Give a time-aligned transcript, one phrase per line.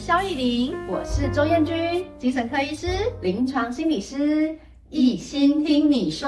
[0.00, 2.86] 萧逸林，我是周燕君，精神科医师、
[3.20, 4.56] 临床心理师，
[4.88, 6.26] 一心听你说。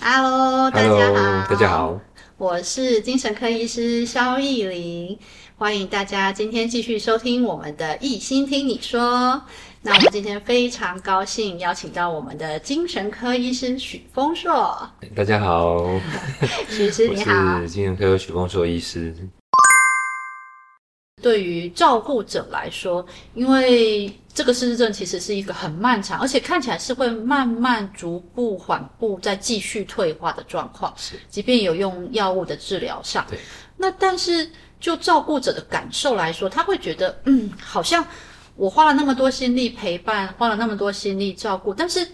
[0.00, 2.00] Hello，大家好，大家好，
[2.36, 5.16] 我是精神科医师萧亦伶，
[5.56, 9.40] 欢迎大家今天继续收听我们的一心听你说。
[9.82, 14.76] 那我们今天非常高兴邀请到我们的精神科医师许丰硕。
[15.14, 15.78] 大家好，
[16.68, 19.14] 许医师你好，我是精神科许丰硕医师。
[21.20, 30.92] 对于照顾者来说，因为这个失智症其实是一个很漫长，而且看起来是会慢慢、逐步、缓步再继续退化的状况。
[30.96, 33.38] 是，即便有用药物的治疗上，对。
[33.76, 38.04] 那但是就照顾者的感受来说，他会觉得，嗯，好像。
[38.56, 42.06] 我花了那么多心力陪伴，花了那么多心力照顾，但是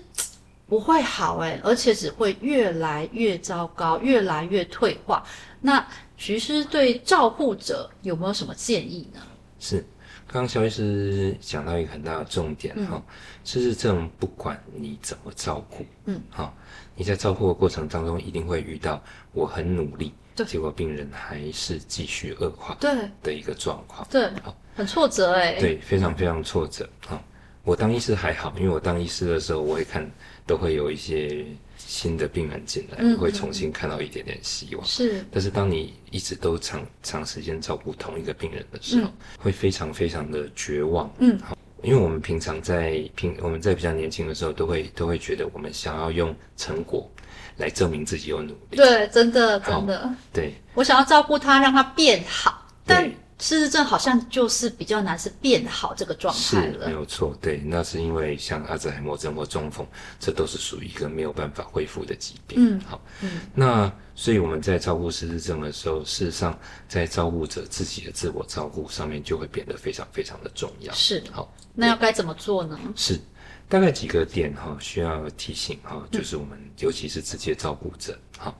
[0.69, 5.25] 不会好诶，而且只会越来越糟糕，越来越退化。
[5.61, 5.85] 那
[6.17, 9.21] 徐医师对照顾者有没有什么建议呢？
[9.59, 9.79] 是，
[10.27, 13.03] 刚刚肖医师讲到一个很大的重点哈、嗯，
[13.45, 16.53] 失智症不管你怎么照顾，嗯，哈，
[16.95, 22.91] 你在照顾的过程当中一定会遇到我很努力，对，结果病人还是继续恶化，对
[23.23, 24.57] 的一个状况，对，好。
[24.77, 27.19] 很挫折哎、欸，对，非常非常挫折啊！
[27.65, 30.07] 我当医师还好，因为我当医师的时候，我会看，
[30.47, 31.47] 都会有一些
[31.87, 34.85] 新的病人进来，嗯、会重新看到一点点希望。
[34.85, 41.09] 是，但是当你一直都长长时间照顾同一个病人的时候，嗯、会非常非常的绝望。
[41.21, 47.09] 嗯，好，因为我们平常在平我们在比较年轻的时候，都会都会觉得我们想要用成果
[47.57, 48.77] 来证明自己有努力。
[48.77, 50.13] 对，真的真的。
[50.33, 53.11] 对，我想要照顾他，让他变好，但。
[53.39, 56.85] 失智症好像就是比较难，是变好这个状态了。
[56.85, 59.87] 是，没有错，对，那是因为像阿兹海默症或中风，
[60.19, 62.57] 这都是属于一个没有办法恢复的疾病。
[62.59, 70.91] 嗯，好，嗯，那所以我们在照顾失智症的时候，事实上在照顾者自己的自我照顾上面就会变得非常非常的重要。
[70.95, 72.81] 是，好，那要该怎么做呢？
[72.97, 73.21] 是，
[73.69, 78.59] 大概几个点哈，需要提醒哈，就是我们尤其是直接照顾者，好，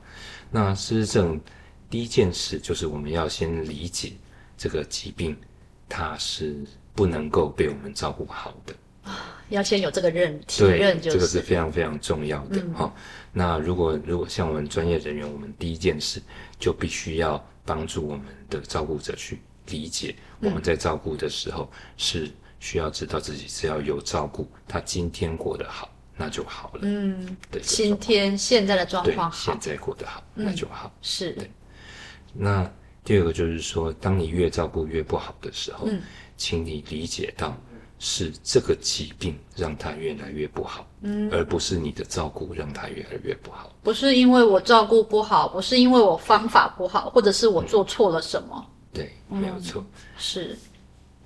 [0.51, 1.41] 那失智症
[1.89, 4.13] 第一件事就是我们要先理解。
[4.57, 5.37] 这个疾病，
[5.87, 6.57] 它是
[6.95, 8.73] 不能够被我们照顾好的
[9.03, 13.01] 啊，要先有这个认体认，就是，这个是非常非常重要的哈、嗯。
[13.31, 16.19] 那如果如果像我们专业人员，我们第一件事
[16.59, 22.29] 就必须要帮助我们的照顾者去理解，我们在照顾的时候是
[22.59, 26.79] 需要知道自己只要有照顾，他今天过得好，那就好了。
[26.81, 30.91] 嗯，对，今天现在的状况好，现在过得好，那就好。
[30.93, 31.51] 嗯、是，对，
[32.33, 32.69] 那。
[33.07, 36.01] 第二个就是说，当你越照顾越不好的时候，嗯，
[36.35, 37.55] 请你理解到
[37.99, 43.73] 是这个疾病让他越来越不好，嗯，而不是你的照顾让他越来越不好。
[43.81, 48.49] 不是因为我照顾不好，不是因为我方法不好，或者是我做错了什么。
[48.57, 49.81] 嗯、对，没有错。
[50.17, 50.57] 是。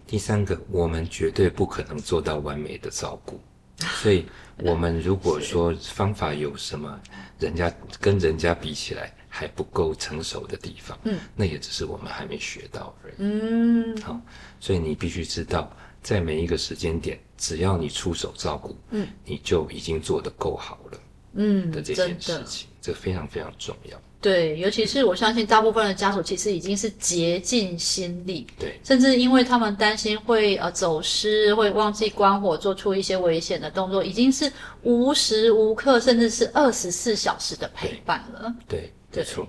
[0.06, 3.40] 第三个，我们绝对不可能做到完美的照顾，
[4.00, 4.28] 所以
[4.60, 7.02] 我们如果说方法有什么，
[7.40, 9.12] 人家跟人家比起来。
[9.34, 14.20] 还不够成熟的地方，嗯，那也只是我们还没学到而已，嗯，好，
[14.60, 21.00] 所以你必须知道，在每一个时间点，只要你出手照顾，嗯，你就已经做得够好了，
[21.36, 23.98] 嗯，的这件事情，这非常非常重要。
[24.20, 34.52] 对，尤其是我相信大部分的家属其实已经是竭尽心力，对，甚至因为他们担心会呃走失，会忘记关火，做出一些危险的动作，已经是
[34.84, 38.82] 无时无刻，甚至是二十四小时的陪伴了，对。
[38.82, 39.48] 对没错，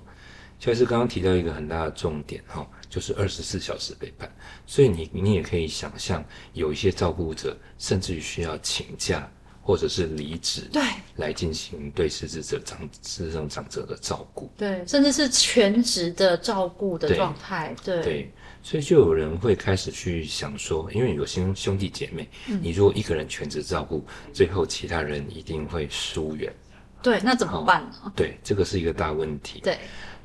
[0.59, 4.31] 就是刚刚提到一个很大的重点哈，就是二十四小时陪伴。
[4.67, 9.31] 所以你你也可以想象，有一些照顾者甚至于需要请假
[9.61, 10.83] 或者是离职，对，
[11.17, 18.03] 来进行对失智者长失智症长者的照顾，对，甚至是全职的照顾的状态，对。
[18.03, 26.53] 对，所以就有人会开始去想说，因为有兄兄弟姐妹，嗯，你如果一个人全职照顾，最后其他人一定会疏远。
[27.03, 27.91] 对，那怎么办呢？
[28.05, 29.61] 哦，对，这个是一个大问题。
[29.61, 29.79] 对，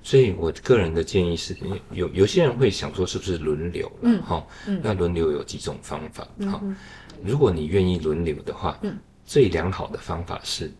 [0.03, 1.56] 所以我个人的建议是，
[1.91, 3.91] 有有些人会想说，是不是轮流？
[4.01, 6.24] 嗯，哈、哦嗯，那轮流有几种方法。
[6.24, 6.75] 好、嗯哦，
[7.24, 10.71] 如果你愿意轮流的话，嗯，最良好的方法是，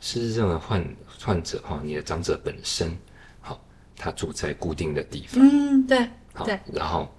[0.00, 0.84] 失智症的患
[1.22, 2.90] 患者哈、哦，你的长者本身，
[3.40, 3.60] 好、哦，
[3.96, 5.40] 他住在固定的地方。
[5.42, 7.14] 嗯，对，好，对，然后。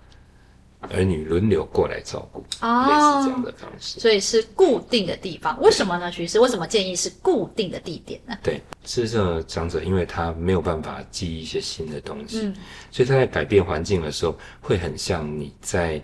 [0.94, 5.60] 儿女轮流过来照顾，哦，类似这样的方式，所以是固定的地方。
[5.62, 6.12] 为什么呢？
[6.12, 8.38] 徐医师，为什么建议是固定的地点呢？
[8.44, 12.56] 对，是这个长者，因为他没有办法记忆一些新的东西，嗯，
[12.92, 16.02] 所以他在改变环境的时候，会很像你在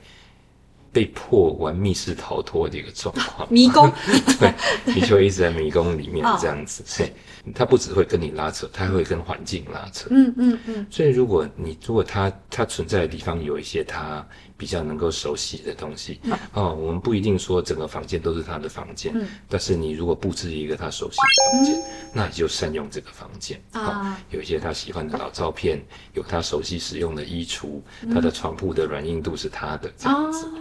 [0.91, 3.91] 被迫玩密室逃脱的一个状况， 迷宫，
[4.39, 4.53] 对，
[4.85, 14.25] 你就一直在迷宫里面这样子，哦、对，他不只会跟你拉扯，他还会跟环境拉扯，嗯嗯嗯，所以如果你如果他他存在的地方有一些他
[14.57, 21.83] 比较能够熟悉的东西，嗯、哦，我们不一定说整个房间都是他的房间，嗯，但是你如果布置一个他熟悉的房间，嗯、
[22.13, 23.59] 那你就善用这个房间。
[23.71, 25.81] 啊、哦，有一些他喜欢的老照片，
[26.13, 30.45] 有他熟悉使用的衣橱，嗯、他的床铺的软硬度是他的这样子。
[30.45, 30.51] 哦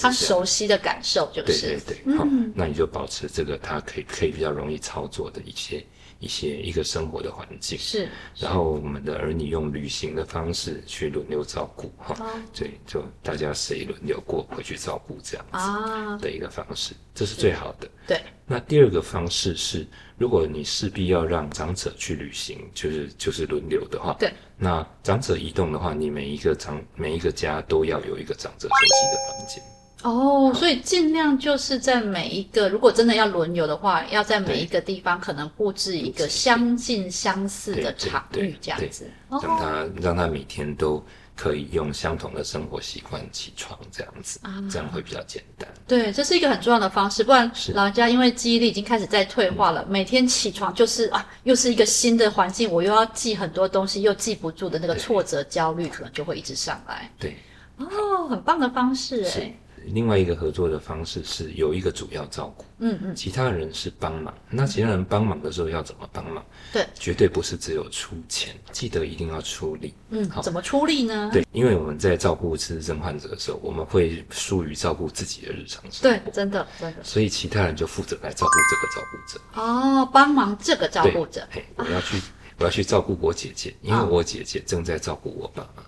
[0.00, 1.60] 他熟悉的感受就是。
[1.62, 2.48] 对对对，好、嗯。
[2.48, 5.84] 哦，那你就保持这个他可以可以比较容易操作的一些
[6.20, 7.76] 一些一个生活的环境。
[7.76, 8.08] 是，
[8.38, 12.14] 然后我们的儿女用旅行的方式去轮流照顾哈，
[12.54, 17.88] 对、哦，就大家谁轮流过回去照顾这样子的一个方式，啊、这是最好的。
[18.06, 19.84] 对，那第二个方式是，
[20.16, 29.79] 如果你势必要让长者去旅行，就是就是轮流的话，对，那长者移动的话，你每一个长每一个家都要有一个长者熟悉的房间。
[30.02, 41.04] 哦，所以尽量就是在每一个，如果真的要轮游的话，要在每一个地方可能布置一个相近相似的场域，这样子，让他让他每天都
[41.36, 45.68] 可以用相同的生活习惯起床，这样子，啊，这样会比较简单。
[45.86, 57.10] 对，这是一个很重要的方式，不然老人家因为记忆力已经开始在退化了，每天起床就是啊，又是一个新的环境，我又要记很多东西，又记不住的那个挫折焦虑，可能就会一直上来。
[57.18, 57.36] 对，
[57.76, 59.54] 哦，很棒的方式，哎。
[59.86, 64.32] 另外一个合作的方式是有一个主要照顾，嗯嗯，其他人是帮忙。
[64.48, 66.44] 那其他人帮忙的时候要怎么帮忙？
[66.72, 69.94] 对，绝对不是只有出钱，记得一定要出力。
[70.10, 71.30] 嗯，好，怎么出力呢？
[71.32, 76.18] 对，因为我们在照顾失智症患者的时候，我们会疏于照顾自己的日常生活。
[76.18, 77.02] 对，真的真的。
[77.02, 79.40] 所以其他人就负责来照顾这个照顾者。
[79.60, 81.46] 哦，帮忙这个照顾者。
[81.50, 82.22] 嘿，我要去，啊、
[82.58, 85.82] 我要去照顾我姐姐，因为我姐姐正在照顾我爸妈。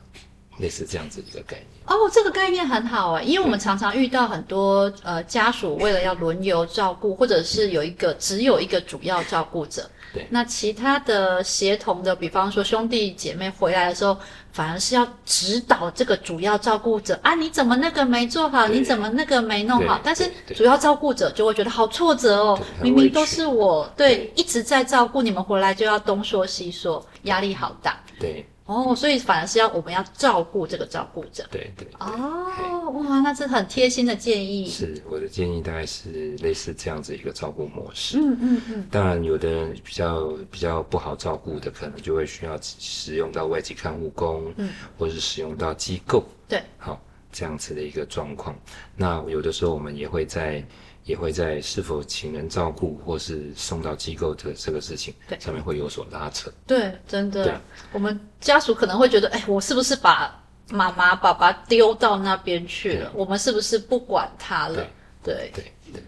[0.59, 1.67] 类似这样子一个概念。
[1.87, 14.17] 哦，这个概念很好哎，因为我们常常遇到很多呃家属为了要轮流照顾，或者是有一个只有一个主要照顾者，对，那其他的协同的，比方说兄弟姐妹回来的时候，
[14.53, 24.33] 反而是要指导这个主要照顾者啊，你怎么那个没做好，你怎么那个没弄好，但是主要照顾者就会觉得好挫折哦，明明都是我对，对。
[24.37, 28.47] 一直在照顾你们，回来就要东说西说，压力好大，对。
[28.73, 31.45] 哦，所以反而是要我们要照顾这个照顾者。
[31.51, 31.89] 对对，对。
[32.01, 34.69] 哦，哇，那是很贴心的建议。
[34.69, 38.19] 是，我的建议大概是类似这样子一个照顾模式。
[38.19, 38.89] 嗯嗯嗯。
[38.91, 46.25] 当然，有的人比较比较不好照顾的，可能就会需要使用到外籍看护工，嗯，或者是使用到机构。
[46.49, 46.63] 对。
[46.79, 48.57] 好，这样子的一个状况。
[48.97, 50.65] 那有的时候我们也会在。
[51.05, 56.53] 也会在是否请人照顾或是送到机构的这个事情上面会有所拉扯。
[56.67, 57.45] 对，真的。
[57.45, 57.55] 对，
[57.93, 60.41] 我们家属可能会觉得，哎，我是不是把
[60.71, 63.11] 妈妈、爸爸丢到那边去了？
[63.15, 64.87] 我们是不是不管他了？
[65.23, 66.03] 对，对，对，对。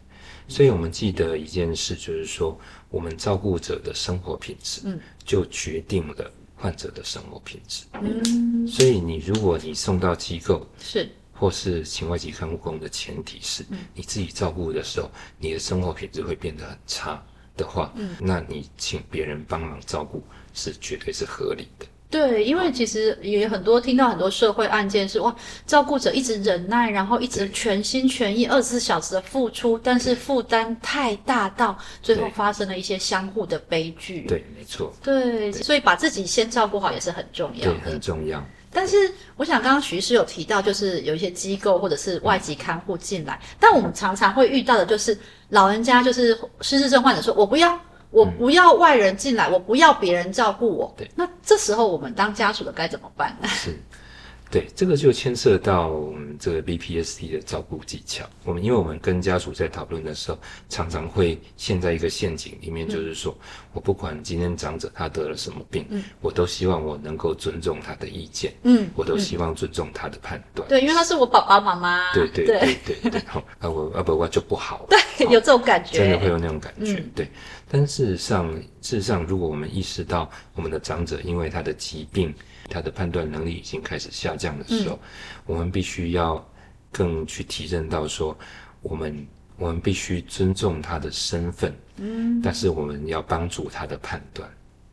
[0.46, 2.58] 所以我们记得一件事，就是说，
[2.88, 7.85] 我们照顾者的生活品质，嗯，就决定了患者的生活品质。
[7.94, 8.67] 嗯。
[8.67, 11.08] 所以你如果你送到机构，是。
[11.35, 13.65] 或是请外籍看护工的前提是，
[13.95, 17.23] 你自己照顾的时候，你的生活品质会变得很差
[17.57, 20.23] 的话，嗯，那你请别人帮忙照顾
[20.53, 21.87] 是绝对是合理的。
[22.11, 25.35] 对，因为其实也很多听到很多社会案件是哇，
[25.67, 34.27] 照顾者一直忍耐，然后一直全心全意二十四小时的付出，但是负担太大到最后发生了一些相互的悲剧。
[34.29, 34.93] 对，没错。
[35.03, 37.73] 对，所以把自己先照顾好也是很重要的。
[37.73, 38.47] 对，很重要。
[38.75, 45.17] 但是，我想刚刚徐医师有提到，就是有一些机构或者是外籍看护进来，但我们常常会遇到的就是
[45.51, 47.79] 老人家，就是失智症患者说：“我不要，
[48.11, 53.49] 我不要外人进来，我不要别人照顾我。”对，那这时候我们当家属的该怎么办呢？
[53.49, 53.79] 是。
[54.55, 58.25] 对，这个就牵涉到我们这个 BPSD 的照顾技巧。
[58.44, 70.69] 我们因为我们跟家属在讨论的时候，常常会陷在一个陷阱里面，就是说、嗯、我不管今天长者他得了什么病，嗯，我都希望我能够尊重他的意见，嗯，我都希望尊重他的判断。
[70.69, 72.15] 对，因为他是我爸爸妈妈。
[72.15, 74.87] 对对对对对，好，啊我啊不我就不好。
[74.89, 76.93] 对，有这种感觉，真的会有那种感觉。
[76.93, 77.29] 嗯、对，
[77.69, 82.32] 但事实上，事实上，如果我们意识到我们的长者因为他的疾病，
[82.69, 84.99] 他的判断能力已经开始下降的时候，嗯、
[85.47, 86.44] 我们必须要
[86.91, 88.37] 更去提认到说，
[88.83, 94.51] 我们我们必须尊重他的身份，嗯，但是我们要帮助他的判断。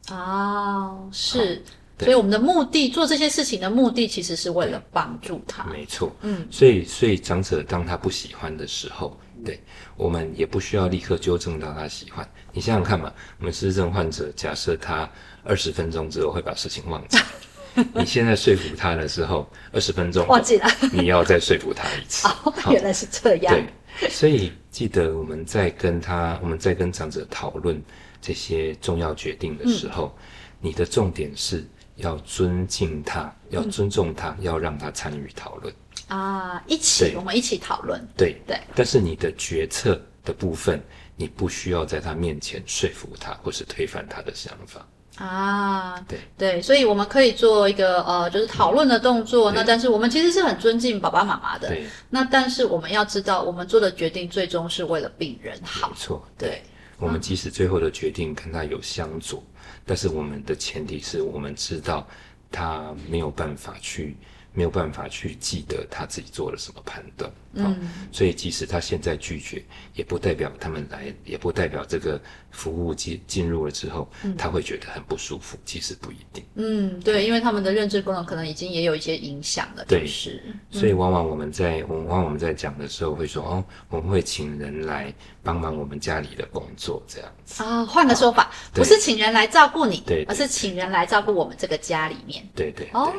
[0.09, 1.63] 哦，是，
[1.99, 5.63] 所以我们的目的做这些事情的目的，其实是为了帮助他。
[5.65, 9.61] 没错，嗯，所以所以长者当他不喜欢的时候，对，
[9.95, 12.27] 我们也不需要立刻纠正到他喜欢。
[12.51, 15.09] 你想想看嘛，我们失智症患者，假设他
[15.43, 17.17] 二十分钟之后会把事情忘记。
[17.93, 22.27] 你现在说服他的时候，二十分钟忘记了，你要再说服他一次。
[22.43, 23.53] 哦，原来是这样。
[23.99, 27.81] 对，所以记得我们在跟他，我们在跟长者讨论
[28.21, 30.23] 这些重要决定的时候，嗯、
[30.59, 35.73] 你的重点是要尊敬他，要尊重他，嗯、要让他参与讨论。
[36.07, 38.05] 啊，一起，我们一起讨论。
[38.17, 40.81] 对对，对但是你的决策的部分，
[41.15, 44.85] 你不需要在他面前说服他，或是推翻他的想法。
[45.17, 49.51] 啊，对对，所以我们可以做一个呃，就是讨论的动作。
[49.51, 51.67] 嗯、那但是我们其实是很尊敬爸爸妈妈的。
[51.67, 51.85] 对。
[52.09, 55.89] 那但是我们要知道，我们做的决定最终是为了病人好。
[55.89, 56.25] 没错。
[56.37, 56.49] 对。
[56.49, 56.61] 对
[56.97, 62.07] 我们即使最后的决定跟他有相左，嗯、但是我们的前提是我们知道
[62.51, 64.15] 他没有办法去。
[64.53, 67.75] 没有办法去记得他自己做了什么判断，嗯、哦，
[68.11, 72.19] 所以即使他现在拒绝，也不代表他们来，也不代表这个
[72.51, 76.43] 服务进进入了之后，嗯、他会觉得很不舒服，其实不一定。
[76.55, 80.43] 嗯，对，因为他们的认知功能可能已经也有一些影响了，对，是。
[80.69, 87.63] 所以往往我们在，往往我们在讲的时候会说，哦，我们会请人来帮忙我们家里的工作，这样子。
[87.63, 92.45] 啊、哦，换个说法，哦、不是请人来照顾你，对，而是请人来照顾我们这个家里面。
[92.53, 92.89] 对对，对。
[92.93, 93.13] 哦，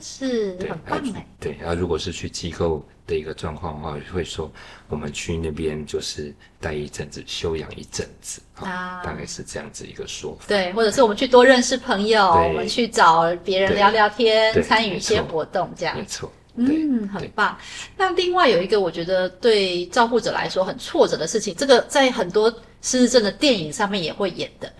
[0.00, 0.52] 是。
[0.54, 4.50] 对很棒哎，对，然后如果是去机构的一个状况的话，会说
[4.88, 10.44] 我们去那边就是待一阵子，休养一阵子啊，大概是这样子一个说法。
[10.48, 15.96] 对，或者是我们去多认识朋友，我们去找别人聊聊天，参与一些活动，这样。
[15.96, 17.56] 没错，嗯，很棒。
[17.96, 22.50] 那另外有一个我觉得对照顾者来说很挫折的事情，这个在很多
[22.80, 24.72] 失智症的电影上面也会演的。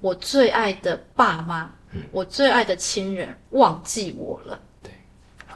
[0.00, 1.70] 我最爱的爸妈，
[2.10, 4.60] 我最爱的亲人忘记我了。
[4.82, 4.92] 对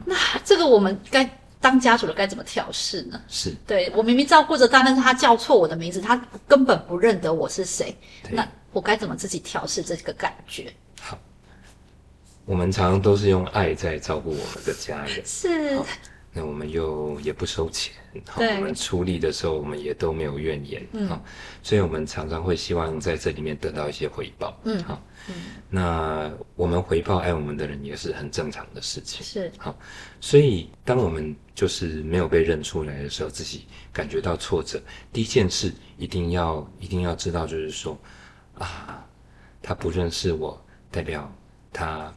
[0.05, 1.29] 那这个我们该
[1.61, 3.21] 当家属的该怎么调试呢？
[3.29, 7.97] 是对，我明明照顾着他，但是他叫错我的名字，他根本不认得我是谁。
[8.31, 10.73] 那我该怎么自己调试这个感觉？
[11.01, 11.19] 好，
[12.45, 15.25] 我们常常都是用爱在照顾我们的家人。
[15.25, 15.81] 是。
[16.37, 17.95] 那我们又也不收钱，
[18.37, 18.57] 对。
[18.57, 21.09] 我们出力的时候，我们也都没有怨言，嗯，
[21.63, 25.35] 所以我们常常会希望在这里面得到一些回报，嗯，好，嗯，
[25.71, 29.79] 那我们回报爱我们的人也是很正常的事情，是，好，
[30.21, 37.97] 所以当我们就是没有被认出来的时候，自己感觉到挫折，第一件事一定要一定要知道，就是说，
[38.59, 39.07] 啊，
[39.63, 40.61] 他不认识我，
[40.91, 41.33] 代表
[41.73, 42.13] 他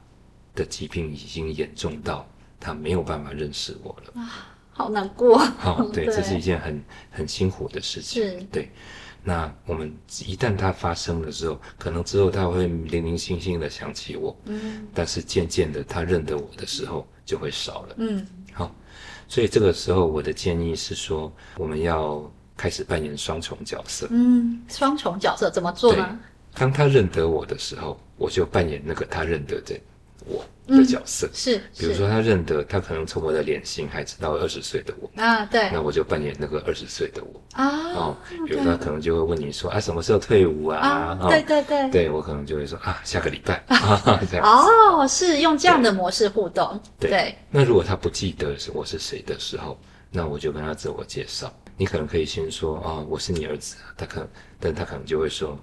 [0.55, 2.27] 的疾病已经严重到。
[2.59, 5.37] 他没有办法认识我了啊，好难过。
[5.37, 8.23] 好， 对，对这是一件很很辛苦的事情。
[8.23, 8.69] 是，对。
[9.23, 9.93] 那我们
[10.25, 18.25] 一旦它发生的时候，可能之后他会零零星星的想起我，嗯，但是渐渐的他认得我的时候就会少了，嗯。
[18.53, 18.73] 好，
[19.27, 24.07] 所以这个时候我的建议是说，我们要开始扮演双重角色。
[24.11, 26.17] 嗯，双重角色怎么做呢？
[26.53, 29.77] 当他认得我的时候，我就扮演那个他认得的
[30.29, 30.45] 我。
[30.67, 35.09] 的角色、嗯、是，比如说他认得，他可能从我的脸型还知道二十岁的我。
[35.15, 37.41] 啊，对，那我就扮演那个二十岁的我。
[37.53, 41.17] 啊，哦，比如说他可能就会问你说啊，什么时候退伍啊？
[41.29, 43.63] 对对对，对我可能就会说啊，下个礼拜。
[43.73, 47.09] 啊，这样哦，是用这样的模式互动，对。
[47.09, 47.17] 对。
[47.17, 49.79] 对那如果他不记得是我是谁的时候，
[50.11, 54.29] 那我就跟他自我介绍，你可能可以先说啊、哦，我是你儿子，他可能，
[54.59, 55.57] 但他可能就会说。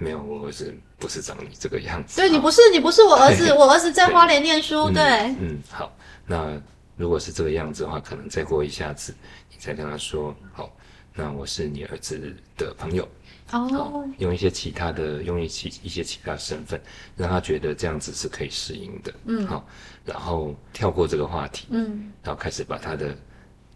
[0.00, 2.16] 没有，我儿子不是长你这个样子。
[2.16, 4.90] 对，你不是，你不是我儿子，我儿子在花莲念书。
[4.90, 5.92] 对，嗯，嗯，好，
[6.26, 6.60] 那
[6.96, 9.14] 如果是这个样子的话，可能再过一下子，
[9.50, 10.70] 你再跟他说，好，
[11.14, 13.08] 那我是你儿子的朋友。
[13.50, 16.78] 哦，用一些其他的，用一些一些其他身份，
[17.16, 19.14] 让他觉得这样子是可以适应的。
[19.24, 19.66] 嗯，好，
[20.04, 21.66] 然后跳过这个话题。
[21.70, 23.16] 嗯，然后开始把他的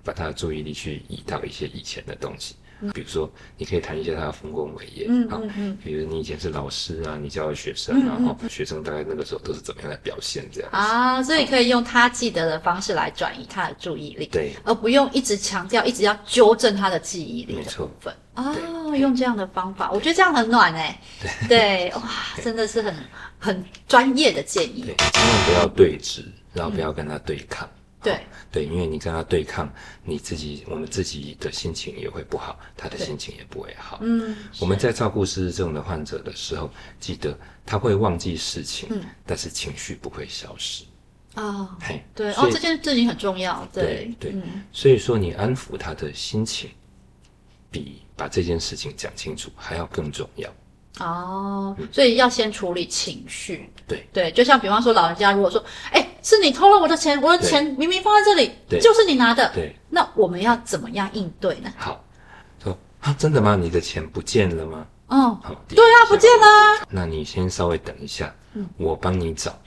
[0.04, 2.56] 把他的注意力去移到一些以前的东西。
[2.92, 18.14] 比如说，你可以谈一下他的丰功伟业，嗯嗯嗯，比如你以前是老师啊，你教的学生，然后学生大概那个时候都是怎么样来表现这样啊，所以可以用他记得的方式来转移他的注意力，对，而不用一直强调，一直要纠正他的记忆力的部分。
[18.34, 21.00] 没错，哦，用这样的方法，我觉得这样很暖哎，
[21.48, 22.02] 对，哇，
[22.42, 22.94] 真的是很
[23.38, 27.68] 很专业的建议，对，千万不要对峙，然后不要跟他对抗。
[28.02, 34.00] 对对，因为你跟他对抗，你自己我们自己的心情也会不好，他的心情也不会好。
[34.02, 36.68] 嗯，我们在照顾失智症的患者的时候，
[36.98, 40.84] 记得他会忘记事情，嗯，但是情绪不会消失。
[41.36, 43.66] 哦，嘿，对，哦，这件事情很重要。
[43.72, 44.34] 对对，
[44.72, 46.70] 所以说你安抚他的心情，
[47.70, 50.50] 比把这件事情讲清楚还要更重要。
[50.98, 53.70] 哦，所以要先处理情绪。
[53.86, 56.08] 对对，就像比方说，老人家如果说，哎。
[56.22, 59.50] 是你偷了我的钱，我的钱明明放在这里，就是你拿的。
[59.52, 61.72] 对，那我们要怎么样应对呢？
[61.76, 62.02] 好，
[62.62, 63.56] 说啊，真的吗？
[63.56, 64.86] 你的钱不见了吗？
[65.08, 66.86] 嗯，好，对啊，不见了。
[66.88, 69.58] 那你先稍微等一下，嗯，我帮你找。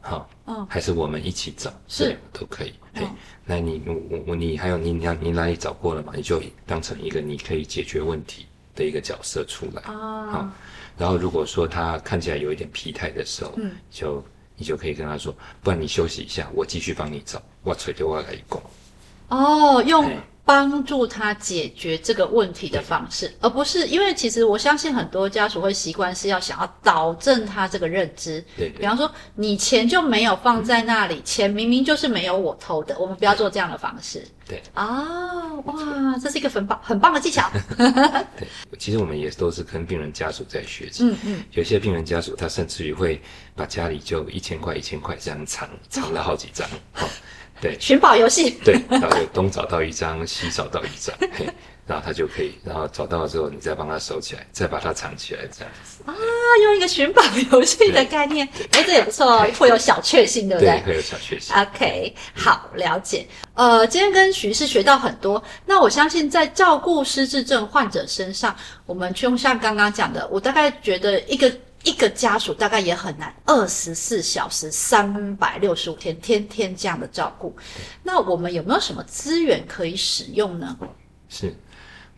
[0.00, 2.72] 好，嗯，还是我们一起找，是都可以。
[2.94, 3.08] 嗯嘿，
[3.44, 6.12] 那你我我你还有你你你哪里找过了嘛？
[6.16, 10.26] 你就当成一个你可以解决问题的一个角色出来啊。
[10.30, 10.48] 好，
[10.96, 14.24] 然后如果说他看起来有一点疲态的时候，嗯，就
[14.58, 18.60] 你就可以跟他说，不然你休息一下，我继续帮你找，我垂头我来讲。
[19.28, 28.42] 哦，用嘿帮助他解决这个问题的方式，而不是因为其实我相信很多家属会习惯是要想要导正他这个认知。
[28.56, 34.26] 对，比方说你钱就没有放在那里，钱明明就是没有我偷的，我们不要做这样的方式。
[34.46, 35.04] 对啊，
[35.66, 37.50] 哇，这是一个很棒很棒的技巧。
[37.76, 41.04] 对，其实我们也都是跟病人家属在学习。
[41.04, 43.20] 嗯嗯，有些病人家属他甚至于会
[43.54, 46.66] 把家里就一千块一千块这样藏藏了好几张。
[46.94, 47.06] 哦
[47.60, 48.50] 对，寻宝游戏。
[48.64, 51.48] 对，然后就东找到一张，西找到一张，嘿，
[51.86, 56.02] 然后他就可以，然后找到了之后，你再帮他收起来，再把它藏起来，这样子。
[56.06, 56.14] 啊，
[56.64, 60.80] 用一个寻宝游戏的概念，哎，这也不错哦，会有小确幸，对不对？
[60.84, 61.54] 对，会有小确幸。
[61.56, 63.26] OK，好，了解。
[63.54, 68.54] 呃，今天跟徐医师学到很多，那我相信在照顾失智症患者身上，
[68.86, 71.52] 我们就像刚刚讲的，我大概觉得一个。
[71.88, 77.56] 一个家属大概也很难，二十四小时、三百六十五天，天天这样的照顾。
[78.02, 80.76] 那我们有没有什么资源可以使用呢？
[81.30, 81.54] 是，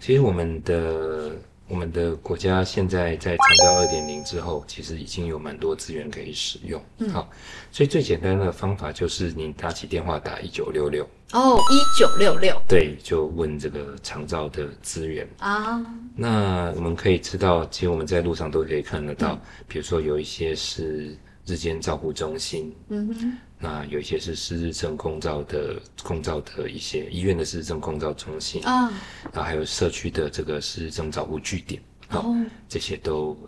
[0.00, 1.30] 其实我们的
[1.70, 6.82] 我们的国家现在在长照二点零之后，其实已经有蛮多资源可以使用。
[6.98, 7.30] 嗯，好，
[7.70, 11.08] 所以最简单的方法就是你打起电话打一九六六。
[11.32, 12.60] 哦，一九六六。
[12.66, 15.80] 对，就问这个长照的资源啊。
[16.16, 28.90] 那我们可以知道，其实我们在路上都可以看得到，嗯、比如说有一些是日间照护中心，嗯哼，那有一些是失智症共照的共照的一些医院的失智症共照中心啊，
[29.32, 31.80] 然后还有社区的这个失智症照护据点。
[32.08, 32.36] 好、哦，
[32.68, 33.38] 这些都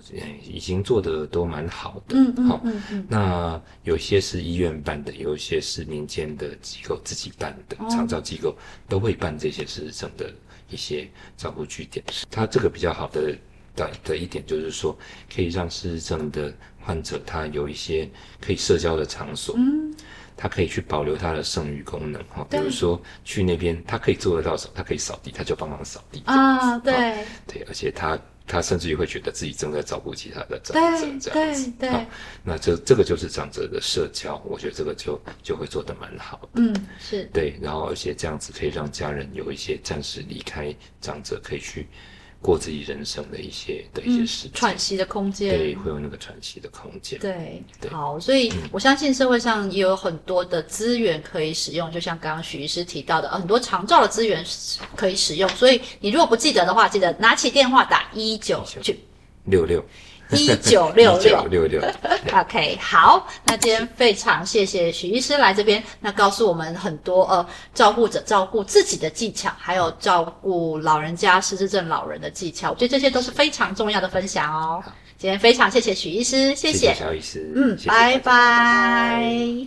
[0.49, 2.14] 已经做的都蛮好的。
[2.16, 3.07] 嗯嗯嗯嗯。
[3.09, 8.57] 那有些是医院办的，有一些是民间的机构自己办的，哦、长照机构
[8.88, 10.33] 都会办这些失智症的
[10.71, 12.04] 一些照顾据点。
[12.31, 13.37] 它这个比较好的
[13.75, 14.97] 的的一点就是说，
[15.35, 18.09] 可以让失智症的患者他有一些
[18.40, 19.57] 可以社交的场所。
[19.59, 19.81] 嗯。
[20.36, 28.18] 他可以去保留他的剩余功能哈，比如说去那边，他可以做得到什么，他可以扫地，他就帮忙扫地啊，对对，而且他。
[28.45, 31.71] 他甚至于会觉得自己正在照顾其他的长者，这样子。
[31.78, 32.06] 对对对。
[32.42, 36.60] 那这这个就是长者的社交，我觉得这个就就会做得蛮好的。
[36.60, 37.25] 嗯，是。
[37.32, 41.86] 对，然后而且这样子可以让家人有一些暂时离开长者，可以去。
[42.43, 47.19] 过自己人生的一些的一些时间、嗯，喘息的空间，对，会有那个喘息的空间。
[47.21, 54.45] 对，对，好，所以我相信社会上也有很多的资源可以使用，就像刚刚许医师提到的，很多长照的资源
[54.97, 55.49] 可以使用。
[55.50, 58.65] 所以你如果不记得的话，记得拿起电话打一九
[59.45, 59.85] 六六。
[60.36, 61.82] 一九六六六六，
[62.32, 74.82] OK，好，那今天非常谢谢许医师来这边，那告诉我们很多呃照顾者照顾自己的技巧，还有照顾老人家失智症老人的技巧，我觉得这些都是非常重要的分享哦。
[75.18, 77.78] 今天非常谢谢许医师，谢谢，谢谢萧医师，嗯。
[77.86, 79.66] 拜拜。